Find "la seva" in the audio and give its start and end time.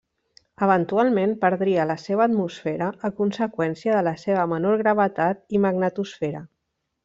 1.89-2.25, 4.11-4.49